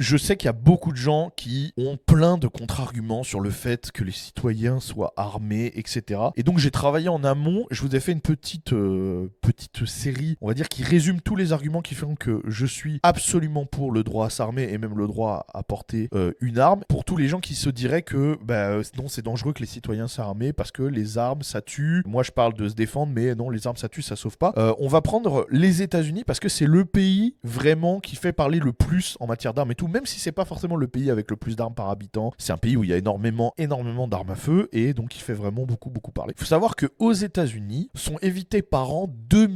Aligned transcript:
Je 0.00 0.16
sais 0.16 0.36
qu'il 0.36 0.46
y 0.46 0.48
a 0.48 0.52
beaucoup 0.52 0.92
de 0.92 0.96
gens 0.96 1.32
qui 1.36 1.72
ont 1.76 1.96
plein 1.96 2.38
de 2.38 2.46
contre-arguments 2.46 3.24
sur 3.24 3.40
le 3.40 3.50
fait 3.50 3.90
que 3.90 4.04
les 4.04 4.12
citoyens 4.12 4.78
soient 4.78 5.12
armés, 5.16 5.72
etc. 5.74 6.20
Et 6.36 6.44
donc 6.44 6.58
j'ai 6.58 6.70
travaillé 6.70 7.08
en 7.08 7.24
amont. 7.24 7.66
Je 7.72 7.82
vous 7.82 7.96
ai 7.96 7.98
fait 7.98 8.12
une 8.12 8.20
petite, 8.20 8.72
euh, 8.72 9.28
petite 9.40 9.86
série, 9.86 10.36
on 10.40 10.46
va 10.46 10.54
dire, 10.54 10.68
qui 10.68 10.84
résume 10.84 11.20
tous 11.20 11.34
les 11.34 11.52
arguments 11.52 11.82
qui 11.82 11.96
font 11.96 12.14
que 12.14 12.42
je 12.46 12.64
suis 12.64 13.00
absolument 13.02 13.66
pour 13.66 13.90
le 13.90 14.04
droit 14.04 14.26
à 14.26 14.30
s'armer 14.30 14.68
et 14.70 14.78
même 14.78 14.96
le 14.96 15.08
droit 15.08 15.44
à 15.52 15.64
porter 15.64 16.08
euh, 16.14 16.32
une 16.40 16.60
arme. 16.60 16.82
Pour 16.88 17.04
tous 17.04 17.16
les 17.16 17.26
gens 17.26 17.40
qui 17.40 17.56
se 17.56 17.68
diraient 17.68 18.02
que 18.02 18.38
bah, 18.44 18.68
euh, 18.68 18.84
non, 18.96 19.08
c'est 19.08 19.22
dangereux 19.22 19.52
que 19.52 19.60
les 19.60 19.66
citoyens 19.66 20.06
s'arment 20.06 20.52
parce 20.52 20.70
que 20.70 20.84
les 20.84 21.18
armes, 21.18 21.42
ça 21.42 21.60
tue. 21.60 22.04
Moi, 22.06 22.22
je 22.22 22.30
parle 22.30 22.54
de 22.54 22.68
se 22.68 22.74
défendre, 22.74 23.12
mais 23.12 23.34
non, 23.34 23.50
les 23.50 23.66
armes, 23.66 23.76
ça 23.76 23.88
tue, 23.88 24.02
ça 24.02 24.14
sauve 24.14 24.38
pas. 24.38 24.52
Euh, 24.58 24.72
on 24.78 24.86
va 24.86 25.00
prendre 25.00 25.44
les 25.50 25.82
États-Unis 25.82 26.22
parce 26.24 26.38
que 26.38 26.48
c'est 26.48 26.66
le 26.66 26.84
pays 26.84 27.34
vraiment 27.42 27.98
qui 27.98 28.14
fait 28.14 28.32
parler 28.32 28.60
le 28.60 28.72
plus 28.72 29.16
en 29.18 29.26
matière 29.26 29.54
d'armes 29.54 29.72
et 29.72 29.74
tout, 29.74 29.87
même 29.88 30.06
si 30.06 30.20
c'est 30.20 30.32
pas 30.32 30.44
forcément 30.44 30.76
le 30.76 30.88
pays 30.88 31.10
avec 31.10 31.30
le 31.30 31.36
plus 31.36 31.56
d'armes 31.56 31.74
par 31.74 31.90
habitant. 31.90 32.32
C'est 32.38 32.52
un 32.52 32.58
pays 32.58 32.76
où 32.76 32.84
il 32.84 32.90
y 32.90 32.92
a 32.92 32.96
énormément, 32.96 33.54
énormément 33.58 34.08
d'armes 34.08 34.30
à 34.30 34.36
feu 34.36 34.68
et 34.72 34.94
donc 34.94 35.16
il 35.16 35.20
fait 35.20 35.34
vraiment 35.34 35.64
beaucoup, 35.64 35.90
beaucoup 35.90 36.12
parler. 36.12 36.34
Il 36.36 36.40
faut 36.40 36.46
savoir 36.46 36.76
que 36.76 36.86
aux 36.98 37.12
États-Unis 37.12 37.90
sont 37.94 38.18
évités 38.22 38.62
par 38.62 38.92
an 38.92 39.06
2 39.30 39.48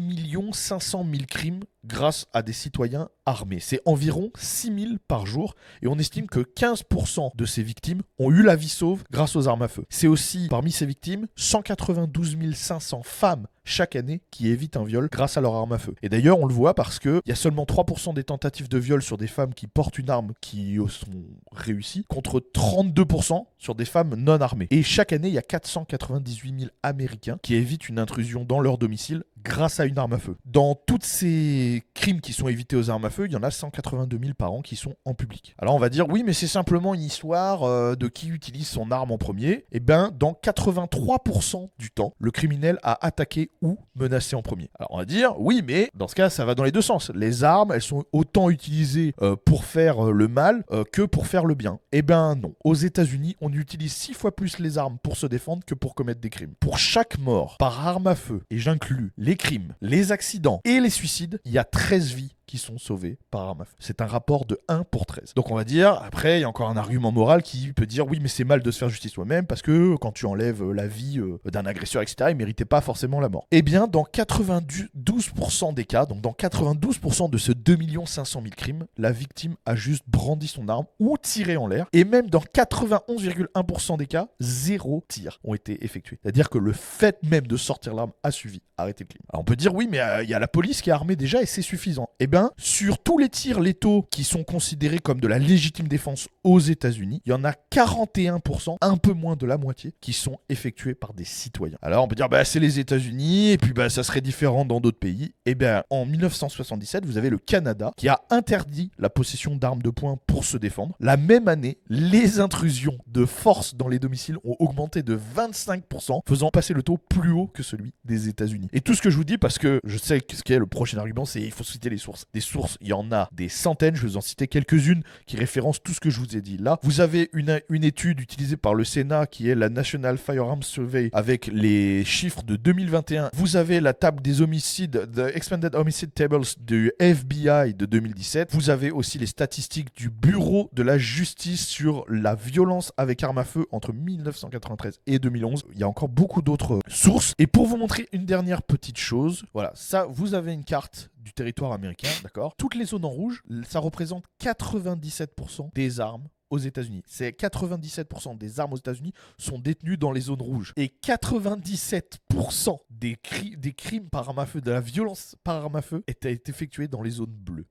500 0.53 1.07
000 1.11 1.25
crimes 1.29 1.61
grâce 1.85 2.27
à 2.33 2.43
des 2.43 2.53
citoyens 2.53 3.09
armés. 3.27 3.61
C'est 3.61 3.81
environ 3.85 4.31
6000 4.37 4.99
par 5.07 5.27
jour 5.27 5.55
et 5.83 5.89
on 5.89 5.99
estime 5.99 6.27
que 6.27 6.41
15% 6.41 7.37
de 7.37 7.45
ces 7.45 7.63
victimes 7.63 8.03
ont 8.19 8.31
eu 8.31 8.43
la 8.43 8.57
vie 8.57 8.69
sauve 8.69 9.05
grâce 9.11 9.37
aux 9.37 9.49
armes 9.49 9.63
à 9.63 9.69
feu. 9.69 9.85
C'est 9.91 10.07
aussi 10.07 10.49
parmi 10.49 10.73
ces 10.73 10.87
victimes 10.87 11.27
192 11.37 12.55
500 12.55 13.03
femmes 13.05 13.47
chaque 13.65 13.97
année 13.97 14.23
qui 14.31 14.49
évitent 14.49 14.77
un 14.77 14.85
viol 14.85 15.09
grâce 15.11 15.37
à 15.37 15.41
leur 15.41 15.55
arme 15.55 15.73
à 15.73 15.79
feu. 15.79 15.95
Et 16.03 16.09
d'ailleurs, 16.09 16.41
on 16.41 16.47
le 16.47 16.55
voit 16.55 16.75
parce 16.75 16.99
qu'il 16.99 17.21
y 17.27 17.33
a 17.33 17.37
seulement 17.37 17.65
3% 17.65 18.15
des 18.15 18.25
tentatives 18.25 18.69
de 18.69 18.79
viol 18.79 19.03
sur 19.03 19.17
des 19.17 19.27
femmes 19.27 19.55
qui 19.55 19.67
portent 19.67 19.99
une 19.99 20.11
arme 20.11 20.33
qui 20.41 20.79
sont 20.89 21.25
réussies, 21.53 22.05
contre 22.09 22.41
32% 22.41 23.45
sur 23.59 23.75
des 23.75 23.85
femmes 23.85 24.15
non 24.17 24.41
armées. 24.41 24.67
Et 24.71 24.83
chaque 24.83 25.13
année, 25.13 25.29
il 25.29 25.35
y 25.35 25.39
a 25.39 25.43
498 25.43 26.61
000 26.61 26.71
Américains 26.83 27.39
qui 27.43 27.55
évitent 27.55 27.89
une 27.89 27.99
intrusion 27.99 28.45
dans 28.45 28.61
leur 28.61 28.79
domicile 28.79 29.25
grâce 29.43 29.81
à 29.81 29.85
une 29.85 29.99
arme 29.99 30.13
à 30.13 30.19
feu. 30.19 30.37
Dans 30.45 30.75
toutes 30.75 31.05
ces 31.05 31.83
crimes 31.95 32.21
qui 32.21 32.33
sont 32.33 32.49
évités 32.49 32.77
aux 32.77 32.91
armes 32.91 33.05
à 33.05 33.11
feu, 33.11 33.27
il 33.27 33.33
y 33.33 33.37
en 33.37 33.43
a 33.43 33.51
182 33.51 34.19
000 34.19 34.35
par 34.35 34.53
an 34.53 34.63
qui 34.63 34.77
sont 34.77 34.95
en 35.05 35.15
public. 35.15 35.55
Alors 35.59 35.75
on 35.75 35.79
va 35.79 35.89
dire 35.89 36.09
oui, 36.09 36.23
mais 36.25 36.33
c'est 36.33 36.47
simplement 36.47 36.95
une 36.95 37.03
histoire 37.03 37.65
euh, 37.65 37.95
de 37.95 38.09
qui 38.09 38.29
utilise 38.29 38.69
son 38.69 38.91
arme 38.91 39.11
en 39.11 39.19
premier. 39.19 39.67
Eh 39.73 39.81
bien, 39.81 40.11
dans 40.19 40.33
83% 40.33 41.71
du 41.79 41.91
temps, 41.91 42.13
le 42.19 42.31
criminel 42.31 42.79
a 42.83 43.05
attaqué 43.05 43.51
ou 43.63 43.79
menacé 43.95 44.37
en 44.37 44.43
premier. 44.43 44.71
Alors 44.79 44.93
on 44.93 44.99
va 44.99 45.05
dire 45.05 45.35
oui, 45.39 45.63
mais 45.67 45.91
dans 45.95 46.09
ce 46.09 46.15
cas, 46.15 46.31
ça 46.31 46.45
va 46.45 46.55
dans 46.55 46.65
les 46.65 46.73
deux 46.73 46.83
sens. 46.83 47.11
Les 47.15 47.45
armes, 47.45 47.73
elles 47.73 47.83
sont 47.83 48.05
autant 48.13 48.51
utilisées 48.51 49.15
euh, 49.23 49.37
pour 49.37 49.65
faire 49.65 50.07
euh, 50.07 50.13
le 50.13 50.29
mal 50.29 50.65
que 50.93 51.03
pour 51.03 51.27
faire 51.27 51.45
le 51.45 51.55
bien. 51.55 51.79
Eh 51.93 52.03
bien 52.03 52.35
non. 52.35 52.55
Aux 52.65 52.75
États-Unis, 52.75 53.37
on 53.41 53.53
utilise 53.53 53.93
six 53.93 54.15
fois 54.15 54.35
plus 54.35 54.59
les 54.59 54.79
armes 54.79 54.99
pour 55.03 55.17
se 55.17 55.27
défendre 55.27 55.65
que 55.65 55.75
pour 55.75 55.95
commettre 55.95 56.21
des 56.21 56.31
crimes. 56.31 56.55
Pour 56.61 56.79
chaque 56.79 57.19
mort 57.19 57.57
par 57.59 57.87
arme 57.87 58.07
à 58.07 58.15
feu, 58.15 58.43
et 58.51 58.59
j'inclus 58.59 59.13
les 59.17 59.32
crimes, 59.37 59.75
les 59.81 60.13
accidents 60.13 60.61
et 60.65 60.81
les 60.81 60.91
suicides, 60.91 61.41
il 61.45 61.53
y 61.53 61.59
a 61.59 61.65
13 61.65 62.13
vies 62.13 62.35
qui 62.53 62.59
sont 62.59 62.77
sauvés 62.77 63.17
par 63.31 63.57
feu. 63.57 63.65
C'est 63.79 64.03
un 64.03 64.07
rapport 64.07 64.45
de 64.45 64.59
1 64.69 64.85
pour 64.85 65.07
13. 65.07 65.33
Donc 65.35 65.51
on 65.51 65.55
va 65.55 65.65
dire, 65.65 65.95
après, 66.03 66.37
il 66.37 66.41
y 66.43 66.45
a 66.45 66.49
encore 66.51 66.69
un 66.69 66.77
argument 66.77 67.11
moral 67.11 67.43
qui 67.43 67.73
peut 67.73 67.87
dire 67.87 68.07
oui, 68.07 68.19
mais 68.21 68.29
c'est 68.29 68.45
mal 68.45 68.61
de 68.61 68.71
se 68.71 68.79
faire 68.79 68.91
justice 68.91 69.13
soi-même 69.13 69.47
parce 69.47 69.63
que 69.63 69.97
quand 69.97 70.13
tu 70.13 70.27
enlèves 70.27 70.63
la 70.71 70.87
vie 70.87 71.19
euh, 71.19 71.41
d'un 71.51 71.65
agresseur, 71.65 72.03
etc., 72.03 72.29
il 72.29 72.37
méritait 72.37 72.67
pas 72.67 72.83
forcément 72.83 73.21
la 73.21 73.31
mort. 73.31 73.47
Eh 73.53 73.63
bien, 73.63 73.87
dans 73.87 74.03
92% 74.03 75.73
des 75.73 75.87
cas, 75.87 76.05
donc 76.05 76.21
dans 76.21 76.33
92% 76.33 77.31
de 77.31 77.39
ce 77.39 77.53
2 77.53 77.79
500 78.05 78.43
000 78.43 78.55
crimes, 78.55 78.85
la 78.99 79.13
victime 79.13 79.55
a 79.65 79.75
juste 79.75 80.05
brandi 80.07 80.47
son 80.47 80.69
arme 80.69 80.85
ou 81.01 81.17
tiré 81.17 81.57
en 81.57 81.67
l'air. 81.67 81.87
Et 81.95 82.05
même 82.05 82.29
dans 82.29 82.41
91,1% 82.41 83.97
des 83.97 84.07
cas, 84.07 84.29
zéro 84.41 85.03
tir 85.09 85.41
ont 85.43 85.55
été 85.55 85.83
effectués. 85.87 86.19
C'est-à-dire 86.23 86.51
que 86.51 86.59
le 86.59 86.75
fait 86.75 87.17
même 87.23 87.47
de 87.47 87.57
sortir 87.57 87.95
l'arme 87.95 88.13
a 88.23 88.31
suffi 88.31 88.61
à 88.77 88.83
arrêter 88.83 89.05
le 89.05 89.09
crime. 89.09 89.23
Alors 89.33 89.41
on 89.41 89.45
peut 89.45 89.57
dire 89.57 89.75
oui, 89.75 89.89
mais 89.91 90.01
euh, 90.01 90.23
il 90.23 90.29
y 90.29 90.35
a 90.35 90.39
la 90.39 90.49
police 90.49 90.83
qui 90.83 90.91
est 90.91 90.93
armée 90.93 91.17
déjà 91.17 91.41
et 91.41 91.47
c'est 91.47 91.63
suffisant. 91.63 92.11
Eh 92.21 92.27
bien, 92.27 92.42
sur 92.59 92.99
tous 92.99 93.19
les 93.19 93.29
tirs 93.29 93.61
létaux 93.61 94.07
qui 94.11 94.25
sont 94.25 94.45
considérés 94.45 94.99
comme 94.99 95.21
de 95.21 95.29
la 95.29 95.39
légitime 95.39 95.89
défense 95.89 96.29
aux 96.45 96.59
États-Unis, 96.59 97.23
il 97.25 97.31
y 97.31 97.33
en 97.33 97.45
a 97.45 97.53
41%, 97.73 98.77
un 98.81 98.97
peu 98.97 99.13
moins 99.13 99.37
de 99.37 99.47
la 99.47 99.59
moitié, 99.59 99.95
qui 100.01 100.13
sont 100.13 100.39
effectués 100.49 100.95
par 100.95 101.15
des 101.15 101.25
citoyens. 101.25 101.79
Alors 101.83 102.05
on 102.05 102.09
peut 102.09 102.15
dire, 102.15 102.29
bah, 102.29 102.45
c'est 102.45 102.61
les 102.61 102.79
États-Unis, 102.79 103.51
et 103.51 103.59
puis 103.59 103.73
bah, 103.73 103.89
ça 103.91 104.03
serait 104.03 104.21
différent 104.21 104.65
dans 104.65 104.81
d'autres 104.81 104.99
pays. 104.99 105.35
Eh 105.47 105.55
bien, 105.55 105.85
en 105.91 106.07
1977, 106.07 107.05
vous 107.07 107.19
avez 107.19 107.31
le 107.31 107.39
Canada 107.39 107.93
qui 107.97 108.09
a 108.09 108.21
interdit 108.31 108.91
la 108.99 109.11
possession 109.11 109.57
d'armes 109.57 109.83
de 109.83 109.91
poing 109.91 110.19
pour 110.27 110.45
se 110.45 110.57
défendre. 110.57 110.97
La 111.01 111.17
même 111.17 111.49
année, 111.49 111.79
les 111.89 112.41
intrusions 112.41 112.99
de 113.07 113.25
force 113.25 113.75
dans 113.75 113.89
les 113.89 113.99
domiciles 113.99 114.37
ont 114.45 114.57
augmenté 114.59 115.03
de 115.03 115.19
25%, 115.37 116.21
faisant 116.27 116.51
passer 116.51 116.75
le 116.75 116.83
taux 116.83 116.99
plus 116.99 117.33
haut 117.33 117.47
que 117.47 117.63
celui 117.63 117.93
des 118.05 118.29
États-Unis. 118.29 118.69
Et 118.73 118.81
tout 118.81 118.95
ce 118.95 119.03
que 119.03 119.11
je 119.11 119.17
vous 119.17 119.25
dis, 119.25 119.39
parce 119.39 119.59
que 119.59 119.81
je 119.85 119.99
sais 119.99 120.21
que 120.21 120.37
ce 120.37 120.43
qui 120.43 120.53
est 120.53 120.59
le 120.59 120.67
prochain 120.67 120.99
argument, 120.99 121.25
c'est 121.25 121.41
il 121.41 121.53
faut 121.53 121.65
citer 121.65 121.91
les 121.91 121.99
sources. 121.99 122.27
Des 122.35 122.41
sources, 122.41 122.79
il 122.81 122.89
y 122.89 122.93
en 122.95 123.13
a 123.13 123.29
des 123.31 123.51
centaines, 123.51 123.95
je 123.95 124.01
vais 124.01 124.09
vous 124.09 124.17
en 124.17 124.23
citer 124.23 124.49
quelques-unes 124.49 125.03
qui 125.27 125.37
référencent 125.37 125.83
tout 125.83 125.93
ce 125.93 126.01
que 126.01 126.09
je 126.09 126.19
vous 126.19 126.35
ai 126.35 126.41
dit 126.41 126.57
là. 126.57 126.79
Vous 126.83 127.03
avez 127.03 127.29
une, 127.35 127.61
étude 127.85 128.21
utilisée 128.21 128.57
par 128.57 128.73
le 128.75 128.85
Sénat 128.85 129.27
qui 129.27 129.51
est 129.51 129.55
la 129.55 129.69
National 129.69 130.17
Firearms 130.17 130.63
Survey 130.63 131.11
avec 131.13 131.49
les 131.49 132.07
chiffres 132.07 132.43
de 132.43 132.57
2021. 132.57 133.29
Vous 133.35 133.57
avez 133.57 133.81
la 133.81 133.93
table 133.93 134.23
des 134.23 134.41
homicides, 134.41 135.11
The 135.15 135.37
Expanded 135.37 135.75
Homicide 135.75 136.15
Tables 136.15 136.47
du 136.59 136.91
FBI 136.99 137.75
de 137.75 137.85
2017. 137.85 138.55
Vous 138.55 138.71
avez 138.71 138.91
aussi 138.91 139.19
les 139.19 139.27
statistiques 139.27 139.95
du 139.95 140.09
Bureau 140.09 140.71
de 140.73 140.83
la 140.83 140.97
justice 140.97 141.67
sur 141.67 142.07
la 142.09 142.35
violence 142.35 142.95
avec 142.97 143.23
arme 143.23 143.37
à 143.37 143.45
feu 143.45 143.67
entre 143.73 143.93
1993 143.93 145.01
et 145.07 145.19
2011. 145.19 145.65
Il 145.75 145.81
y 145.81 145.83
a 145.83 145.89
encore 145.89 146.09
beaucoup 146.09 146.41
d'autres 146.41 146.79
sources. 146.89 147.35
Et 147.39 147.47
pour 147.47 147.67
vous 147.67 147.77
montrer 147.77 148.09
une 148.11 148.25
dernière 148.25 148.63
petite 148.63 148.97
chose, 148.97 149.45
voilà, 149.53 149.73
ça, 149.75 150.07
vous 150.09 150.33
avez 150.33 150.55
une 150.55 150.65
carte 150.65 151.11
du 151.23 151.33
territoire 151.33 151.73
américain, 151.73 152.09
d'accord 152.23 152.55
Toutes 152.57 152.75
les 152.75 152.85
zones 152.85 153.05
en 153.05 153.11
rouge, 153.11 153.43
ça 153.69 153.79
représente 153.79 154.25
97% 154.41 155.73
des 155.75 156.01
armes 156.01 156.29
aux 156.53 156.59
États-Unis. 156.59 157.03
C'est 157.07 157.31
97% 157.31 158.37
des 158.37 158.61
armes 158.61 158.75
aux 158.75 158.77
États-Unis 158.77 159.15
sont 159.39 159.59
détenues 159.59 159.97
dans 159.97 160.13
les 160.13 160.21
zones 160.21 160.43
rouges. 160.43 160.75
Et 160.77 160.93
97% 161.03 162.77
des, 162.91 163.19
des 163.57 163.73
crimes 163.73 164.11
par 164.11 164.29
arme 164.29 164.39
à 164.39 164.47
feu, 164.47 164.61
de 164.61 164.71
la 164.71 164.81
violence 164.81 165.35
par 165.45 165.65
arme 165.65 165.77
à 165.77 165.83
feu, 165.83 166.05
est 166.07 166.49
effectuée 166.49 166.89
dans 166.89 167.03
les 167.03 167.11
zones 167.11 167.33
bleues. 167.33 167.67